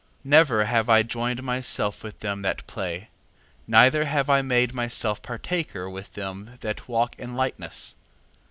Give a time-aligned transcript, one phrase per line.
[0.21, 0.21] 3:17.
[0.23, 3.09] Never have I joined myself with them that play:
[3.67, 7.93] neither have I made myself partaker with them that walk in lightness.